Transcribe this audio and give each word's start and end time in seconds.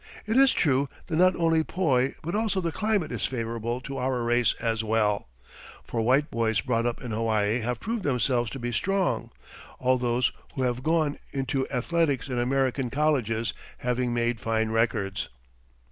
It 0.25 0.35
is 0.35 0.51
true 0.51 0.89
that 1.05 1.15
not 1.17 1.35
only 1.35 1.63
poi 1.63 2.15
but 2.23 2.33
also 2.33 2.59
the 2.59 2.71
climate 2.71 3.11
is 3.11 3.27
favourable 3.27 3.79
to 3.81 3.97
our 3.97 4.23
race 4.23 4.55
as 4.59 4.83
well, 4.83 5.27
for 5.83 6.01
white 6.01 6.31
boys 6.31 6.59
brought 6.59 6.87
up 6.87 7.03
in 7.03 7.11
Hawaii 7.11 7.59
have 7.59 7.79
proved 7.79 8.01
themselves 8.01 8.49
to 8.49 8.57
be 8.59 8.71
strong, 8.71 9.29
all 9.77 9.99
those 9.99 10.31
who 10.55 10.63
have 10.63 10.81
gone 10.81 11.19
into 11.33 11.67
athletics 11.69 12.29
in 12.29 12.39
American 12.39 12.89
colleges 12.89 13.53
having 13.77 14.11
made 14.11 14.39
fine 14.39 14.71
records. 14.71 15.29